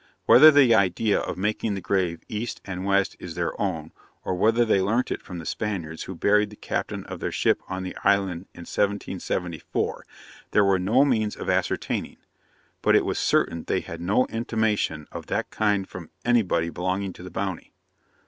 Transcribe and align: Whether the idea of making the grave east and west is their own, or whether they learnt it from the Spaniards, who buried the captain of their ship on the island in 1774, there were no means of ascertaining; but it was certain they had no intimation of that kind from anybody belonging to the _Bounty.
Whether 0.25 0.49
the 0.49 0.73
idea 0.73 1.19
of 1.19 1.37
making 1.37 1.75
the 1.75 1.79
grave 1.79 2.23
east 2.27 2.59
and 2.65 2.85
west 2.87 3.15
is 3.19 3.35
their 3.35 3.51
own, 3.61 3.91
or 4.23 4.33
whether 4.33 4.65
they 4.65 4.81
learnt 4.81 5.11
it 5.11 5.21
from 5.21 5.37
the 5.37 5.45
Spaniards, 5.45 6.05
who 6.05 6.15
buried 6.15 6.49
the 6.49 6.55
captain 6.55 7.03
of 7.03 7.19
their 7.19 7.31
ship 7.31 7.61
on 7.69 7.83
the 7.83 7.95
island 8.03 8.47
in 8.55 8.61
1774, 8.61 10.03
there 10.53 10.65
were 10.65 10.79
no 10.79 11.05
means 11.05 11.35
of 11.35 11.51
ascertaining; 11.51 12.17
but 12.81 12.95
it 12.95 13.05
was 13.05 13.19
certain 13.19 13.63
they 13.65 13.81
had 13.81 14.01
no 14.01 14.25
intimation 14.25 15.05
of 15.11 15.27
that 15.27 15.51
kind 15.51 15.87
from 15.87 16.09
anybody 16.25 16.71
belonging 16.71 17.13
to 17.13 17.21
the 17.21 17.29
_Bounty. 17.29 17.69